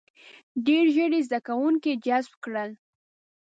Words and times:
•ډېر 0.65 0.85
ژر 0.95 1.11
یې 1.15 1.21
زده 1.27 1.39
کوونکي 1.47 1.91
جذب 2.05 2.33
کړل. 2.43 2.71